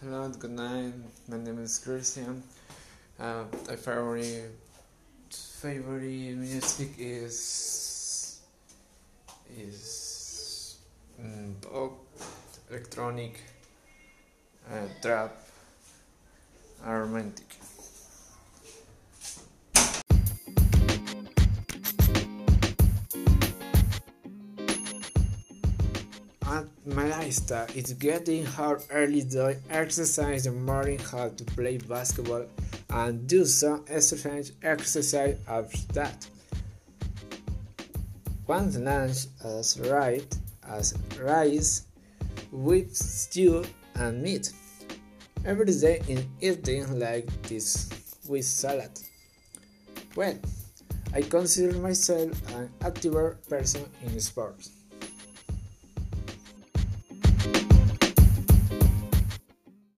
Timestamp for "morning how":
30.60-31.28